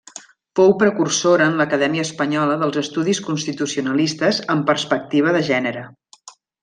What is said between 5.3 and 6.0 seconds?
de gènere.